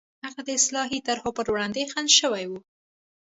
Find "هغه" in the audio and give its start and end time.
0.25-0.41